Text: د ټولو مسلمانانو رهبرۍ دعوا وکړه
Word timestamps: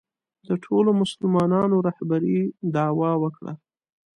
د 0.47 0.49
ټولو 0.65 0.89
مسلمانانو 1.01 1.75
رهبرۍ 1.87 2.39
دعوا 2.75 3.11
وکړه 3.23 3.53